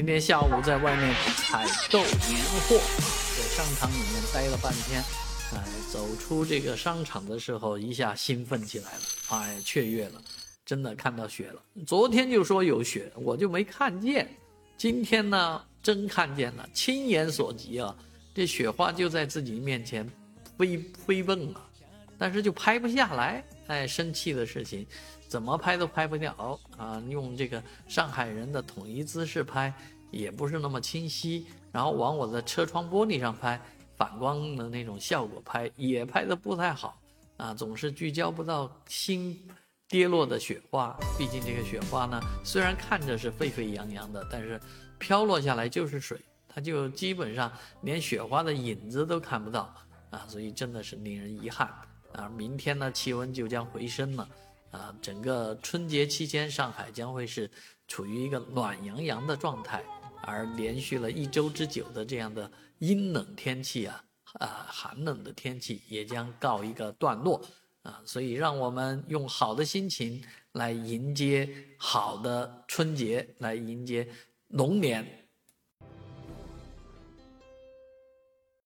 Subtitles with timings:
[0.00, 2.78] 今天下午在外面采购年货，
[3.36, 5.04] 在商场里面待了半天，
[5.52, 10.12] 哎，走出这个商场的时候，一下兴奋起来了，哎，雀跃了，
[10.64, 11.62] 真的看到雪了。
[11.86, 14.26] 昨天就说有雪，我就没看见，
[14.78, 17.94] 今天呢，真看见了，亲眼所及啊，
[18.34, 20.10] 这雪花就在自己面前
[20.56, 21.60] 飞飞奔啊，
[22.20, 24.86] 但是就拍不下来，哎，生气的事情。
[25.26, 27.02] 怎么拍都拍不掉啊！
[27.08, 29.72] 用这个上海人的统一姿势拍，
[30.10, 31.46] 也不是那么清晰。
[31.72, 33.58] 然后往我的车窗玻璃上拍，
[33.96, 37.00] 反光的那种效果拍，也拍得不太好
[37.38, 37.54] 啊！
[37.54, 39.40] 总是聚焦不到新
[39.88, 40.94] 跌落的雪花。
[41.16, 44.60] 毕竟这个雪花呢，虽然看着是沸沸扬扬的，但是
[44.98, 47.50] 飘落下来就是水，它就基本上
[47.82, 49.72] 连雪花的影子都看不到
[50.10, 50.26] 啊！
[50.26, 51.72] 所以真的是令人遗憾
[52.12, 52.28] 啊！
[52.36, 54.28] 明天呢，气温就将回升了。
[54.70, 57.50] 啊，整个春节期间，上海将会是
[57.88, 59.82] 处于一个暖洋洋的状态，
[60.22, 67.40] 而连续了一周之久的这样的阴冷天气啊，啊，寒冷的天气也将告一个段落
[67.82, 74.06] 啊，所以让我们用好的心情来迎接好的春节，来迎接
[74.48, 75.04] 龙年